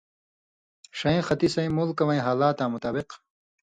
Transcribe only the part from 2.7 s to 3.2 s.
مطابق